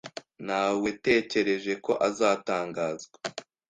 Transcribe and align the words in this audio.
Nawetekereje 0.45 1.73
ko 1.85 1.91
azatangazwa. 2.07 3.17